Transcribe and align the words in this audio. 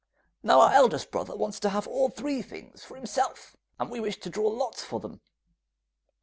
Now 0.41 0.61
our 0.61 0.73
eldest 0.73 1.11
brother 1.11 1.35
wants 1.35 1.59
to 1.59 1.69
have 1.69 1.85
all 1.87 2.09
three 2.09 2.41
things 2.41 2.83
for 2.83 2.95
himself, 2.95 3.55
and 3.77 3.87
we 3.91 3.99
wish 3.99 4.19
to 4.21 4.31
draw 4.31 4.47
lots 4.49 4.83
for 4.83 4.99
them. 4.99 5.21